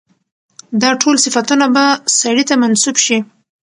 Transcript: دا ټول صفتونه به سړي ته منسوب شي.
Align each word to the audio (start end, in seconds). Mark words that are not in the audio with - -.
دا 0.81 0.89
ټول 1.01 1.15
صفتونه 1.25 1.65
به 1.75 1.85
سړي 2.19 2.43
ته 2.49 2.55
منسوب 2.61 2.95
شي. 3.05 3.17